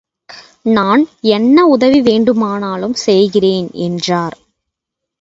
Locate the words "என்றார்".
3.73-4.37